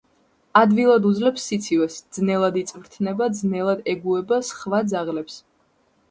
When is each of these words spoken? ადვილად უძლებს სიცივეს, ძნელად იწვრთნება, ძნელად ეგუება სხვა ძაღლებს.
ადვილად 0.59 1.03
უძლებს 1.09 1.43
სიცივეს, 1.49 1.97
ძნელად 2.17 2.57
იწვრთნება, 2.61 3.27
ძნელად 3.41 3.83
ეგუება 3.93 4.39
სხვა 4.49 4.81
ძაღლებს. 4.95 5.37